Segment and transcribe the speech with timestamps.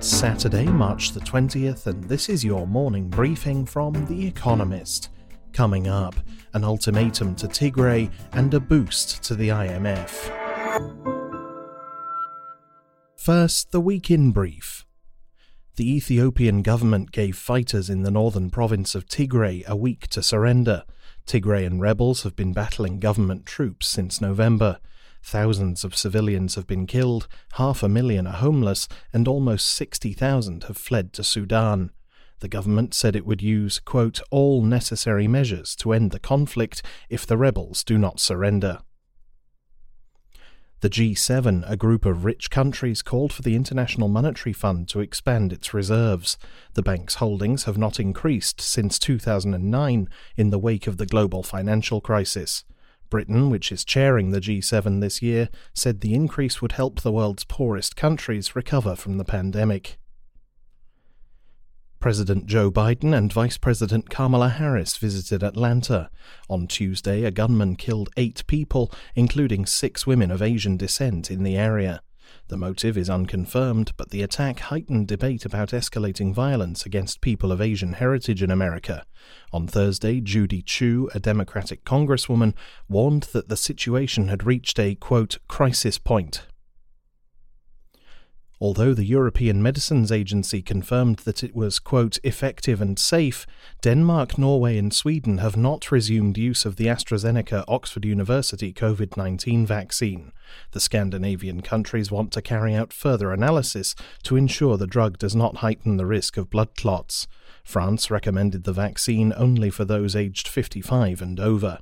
[0.00, 5.10] It's Saturday, March the 20th, and this is your morning briefing from The Economist.
[5.52, 6.14] Coming up,
[6.54, 10.08] an ultimatum to Tigray and a boost to the IMF.
[13.14, 14.86] First, the week in brief.
[15.76, 20.84] The Ethiopian government gave fighters in the northern province of Tigray a week to surrender.
[21.26, 24.78] Tigrayan rebels have been battling government troops since November.
[25.22, 30.76] Thousands of civilians have been killed, half a million are homeless, and almost 60,000 have
[30.76, 31.90] fled to Sudan.
[32.40, 37.26] The government said it would use, quote, all necessary measures to end the conflict if
[37.26, 38.80] the rebels do not surrender.
[40.80, 45.52] The G7, a group of rich countries, called for the International Monetary Fund to expand
[45.52, 46.38] its reserves.
[46.72, 52.00] The bank's holdings have not increased since 2009 in the wake of the global financial
[52.00, 52.64] crisis.
[53.10, 57.44] Britain, which is chairing the G7 this year, said the increase would help the world's
[57.44, 59.98] poorest countries recover from the pandemic.
[62.00, 66.10] President Joe Biden and Vice President Kamala Harris visited Atlanta.
[66.48, 71.58] On Tuesday, a gunman killed eight people, including six women of Asian descent, in the
[71.58, 72.00] area.
[72.48, 77.60] The motive is unconfirmed, but the attack heightened debate about escalating violence against people of
[77.60, 79.04] Asian heritage in America.
[79.52, 82.54] On Thursday, Judy Chu, a Democratic congresswoman,
[82.88, 86.46] warned that the situation had reached a, quote, crisis point.
[88.62, 93.46] Although the European Medicines Agency confirmed that it was, quote, effective and safe,
[93.80, 99.64] Denmark, Norway, and Sweden have not resumed use of the AstraZeneca Oxford University COVID 19
[99.64, 100.32] vaccine.
[100.72, 103.94] The Scandinavian countries want to carry out further analysis
[104.24, 107.26] to ensure the drug does not heighten the risk of blood clots.
[107.64, 111.78] France recommended the vaccine only for those aged 55 and over.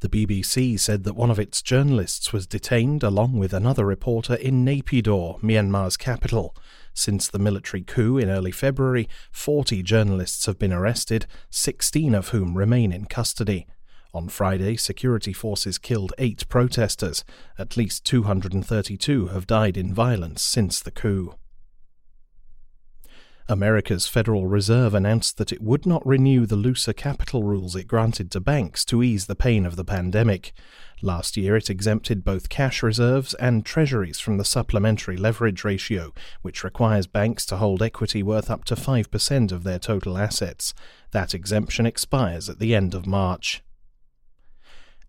[0.00, 4.64] The BBC said that one of its journalists was detained along with another reporter in
[4.64, 6.56] Naypyidaw, Myanmar's capital.
[6.94, 12.56] Since the military coup in early February, 40 journalists have been arrested, 16 of whom
[12.56, 13.66] remain in custody.
[14.14, 17.22] On Friday, security forces killed eight protesters.
[17.58, 21.34] At least 232 have died in violence since the coup.
[23.50, 28.30] America's Federal Reserve announced that it would not renew the looser capital rules it granted
[28.30, 30.52] to banks to ease the pain of the pandemic.
[31.02, 36.62] Last year, it exempted both cash reserves and treasuries from the supplementary leverage ratio, which
[36.62, 40.72] requires banks to hold equity worth up to 5% of their total assets.
[41.10, 43.64] That exemption expires at the end of March.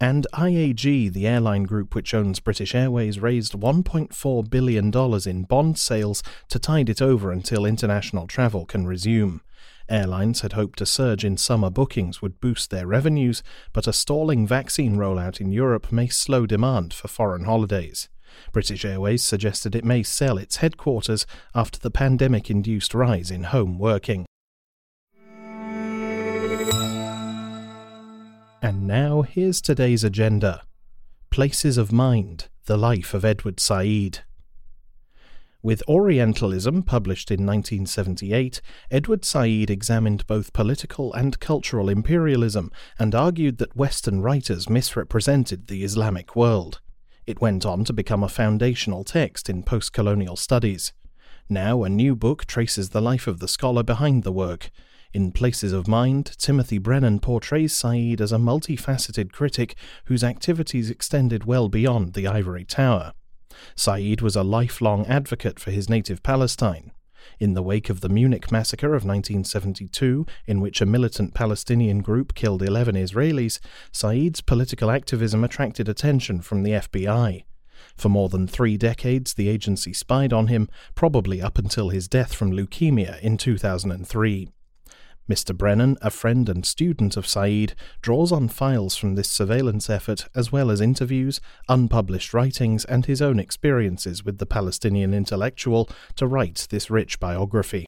[0.00, 4.92] And IAG, the airline group which owns British Airways, raised $1.4 billion
[5.28, 9.40] in bond sales to tide it over until international travel can resume.
[9.88, 13.42] Airlines had hoped a surge in summer bookings would boost their revenues,
[13.72, 18.08] but a stalling vaccine rollout in Europe may slow demand for foreign holidays.
[18.52, 21.26] British Airways suggested it may sell its headquarters
[21.56, 24.27] after the pandemic induced rise in home working.
[28.68, 30.60] And now here's today's agenda
[31.30, 34.18] Places of Mind The Life of Edward Said.
[35.62, 43.56] With Orientalism, published in 1978, Edward Said examined both political and cultural imperialism and argued
[43.56, 46.82] that Western writers misrepresented the Islamic world.
[47.26, 50.92] It went on to become a foundational text in post colonial studies.
[51.48, 54.70] Now, a new book traces the life of the scholar behind the work,
[55.14, 59.74] in Places of Mind, Timothy Brennan portrays Said as a multifaceted critic
[60.04, 63.12] whose activities extended well beyond the ivory tower.
[63.74, 66.92] Said was a lifelong advocate for his native Palestine.
[67.40, 72.34] In the wake of the Munich massacre of 1972, in which a militant Palestinian group
[72.34, 73.60] killed 11 Israelis,
[73.92, 77.44] Said's political activism attracted attention from the FBI.
[77.96, 82.34] For more than three decades, the agency spied on him, probably up until his death
[82.34, 84.48] from leukemia in 2003.
[85.28, 85.56] Mr.
[85.56, 90.50] Brennan, a friend and student of Said, draws on files from this surveillance effort as
[90.50, 96.66] well as interviews, unpublished writings, and his own experiences with the Palestinian intellectual to write
[96.70, 97.84] this rich biography.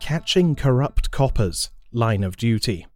[0.00, 2.86] Catching Corrupt Coppers Line of Duty.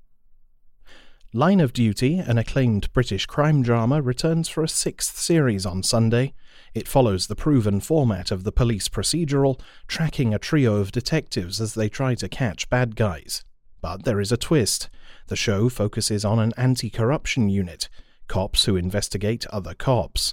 [1.35, 6.33] Line of Duty, an acclaimed British crime drama, returns for a sixth series on Sunday.
[6.73, 11.75] It follows the proven format of the police procedural, tracking a trio of detectives as
[11.75, 13.45] they try to catch bad guys.
[13.83, 14.89] But there is a twist.
[15.27, 17.91] The show focuses on an anti corruption unit,
[18.27, 20.33] cops who investigate other cops.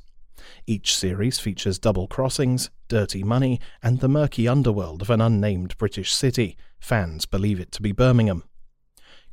[0.66, 6.14] Each series features double crossings, dirty money, and the murky underworld of an unnamed British
[6.14, 6.56] city.
[6.80, 8.46] Fans believe it to be Birmingham.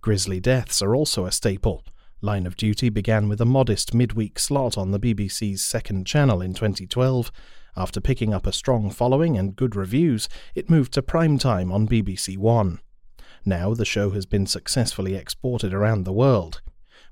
[0.02, 1.84] Grisly deaths are also a staple.
[2.20, 6.54] Line of Duty began with a modest midweek slot on the BBC's second channel in
[6.54, 7.30] 2012.
[7.76, 11.86] After picking up a strong following and good reviews, it moved to prime time on
[11.86, 12.80] BBC One.
[13.44, 16.62] Now the show has been successfully exported around the world.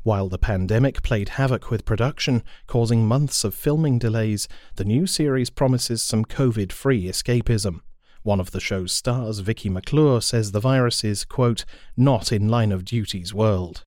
[0.02, 5.48] While the pandemic played havoc with production, causing months of filming delays, the new series
[5.48, 7.82] promises some COVID free escapism.
[8.22, 11.64] One of the show's stars, Vicky McClure, says the virus is, quote,
[11.96, 13.84] not in line of duty's world.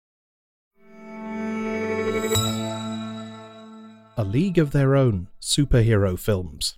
[4.16, 6.78] A League of Their Own superhero films.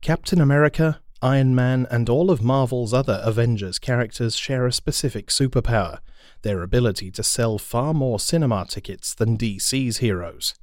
[0.00, 5.98] Captain America, Iron Man, and all of Marvel's other Avengers characters share a specific superpower
[6.42, 10.54] their ability to sell far more cinema tickets than DC's heroes.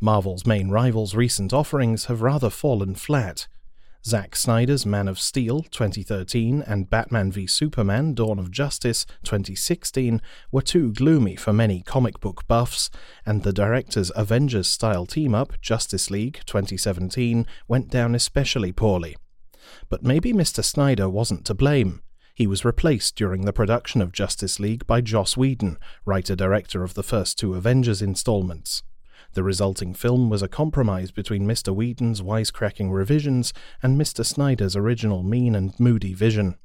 [0.00, 3.46] Marvel's main rivals' recent offerings have rather fallen flat,
[4.06, 10.20] Zack Snyder's Man of Steel 2013 and Batman v Superman Dawn of Justice 2016
[10.52, 12.90] were too gloomy for many comic book buffs,
[13.24, 19.16] and the director's Avengers style team up Justice League 2017 went down especially poorly.
[19.88, 20.62] But maybe Mr.
[20.62, 22.02] Snyder wasn't to blame.
[22.34, 26.92] He was replaced during the production of Justice League by Joss Whedon, writer director of
[26.92, 28.82] the first two Avengers installments.
[29.34, 31.74] The resulting film was a compromise between Mr.
[31.74, 33.52] Whedon's wisecracking revisions
[33.82, 34.24] and Mr.
[34.24, 36.56] Snyder's original mean and moody vision.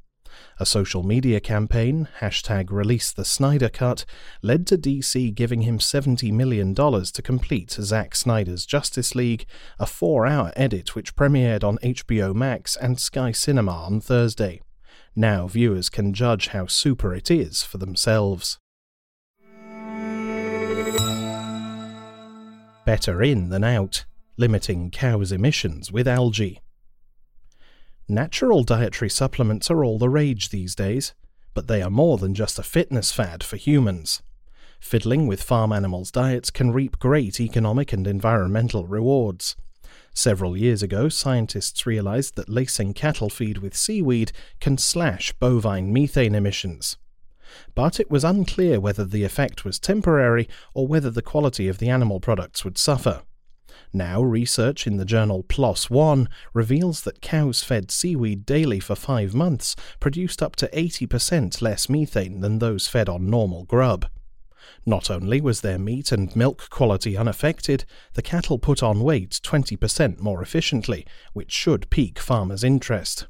[0.59, 4.05] A social media campaign, hashtag release the Snyder Cut,
[4.43, 9.47] led to DC giving him $70 million to complete Zack Snyder's Justice League,
[9.79, 14.61] a four hour edit which premiered on HBO Max and Sky Cinema on Thursday.
[15.15, 18.59] Now viewers can judge how super it is for themselves.
[22.89, 24.03] Better in than out,
[24.35, 26.59] limiting cows' emissions with algae.
[28.07, 31.13] Natural dietary supplements are all the rage these days,
[31.53, 34.23] but they are more than just a fitness fad for humans.
[34.79, 39.55] Fiddling with farm animals' diets can reap great economic and environmental rewards.
[40.11, 46.33] Several years ago, scientists realized that lacing cattle feed with seaweed can slash bovine methane
[46.33, 46.97] emissions
[47.75, 51.89] but it was unclear whether the effect was temporary or whether the quality of the
[51.89, 53.21] animal products would suffer.
[53.93, 59.33] Now, research in the journal PLOS ONE reveals that cows fed seaweed daily for five
[59.33, 64.05] months produced up to 80% less methane than those fed on normal grub.
[64.85, 70.19] Not only was their meat and milk quality unaffected, the cattle put on weight 20%
[70.19, 73.27] more efficiently, which should pique farmers' interest.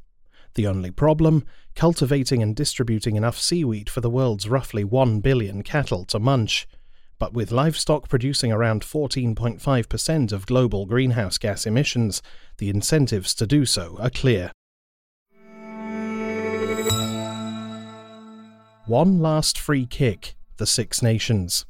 [0.60, 1.46] The only problem?
[1.74, 6.68] Cultivating and distributing enough seaweed for the world's roughly 1 billion cattle to munch.
[7.18, 12.22] But with livestock producing around 14.5% of global greenhouse gas emissions,
[12.58, 14.52] the incentives to do so are clear.
[18.86, 21.66] One last free kick the Six Nations.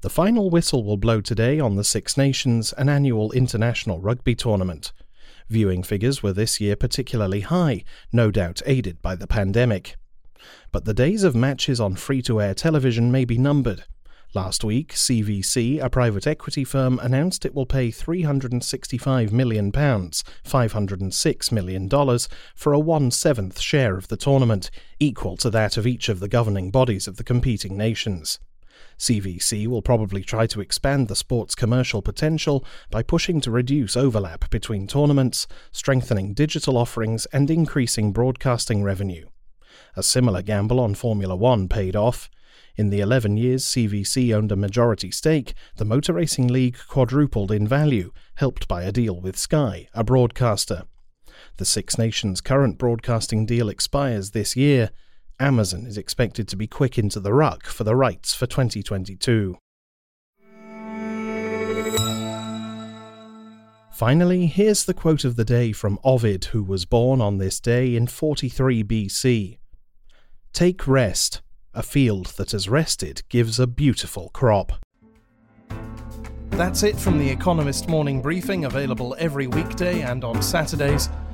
[0.00, 4.92] The final whistle will blow today on the Six Nations, an annual international rugby tournament.
[5.48, 9.96] Viewing figures were this year particularly high, no doubt aided by the pandemic.
[10.72, 13.84] But the days of matches on free to air television may be numbered.
[14.34, 22.18] Last week, CVC, a private equity firm, announced it will pay £365 million, $506 million,
[22.56, 26.26] for a one seventh share of the tournament, equal to that of each of the
[26.26, 28.40] governing bodies of the competing nations.
[28.98, 34.48] CVC will probably try to expand the sport's commercial potential by pushing to reduce overlap
[34.50, 39.26] between tournaments, strengthening digital offerings, and increasing broadcasting revenue.
[39.96, 42.30] A similar gamble on Formula One paid off.
[42.76, 47.68] In the 11 years CVC owned a majority stake, the Motor Racing League quadrupled in
[47.68, 50.84] value, helped by a deal with Sky, a broadcaster.
[51.56, 54.90] The Six Nations' current broadcasting deal expires this year,
[55.40, 59.56] Amazon is expected to be quick into the ruck for the rights for 2022.
[63.92, 67.94] Finally, here's the quote of the day from Ovid, who was born on this day
[67.94, 69.58] in 43 BC
[70.52, 71.42] Take rest.
[71.74, 74.74] A field that has rested gives a beautiful crop.
[76.50, 81.08] That's it from the Economist Morning Briefing, available every weekday and on Saturdays.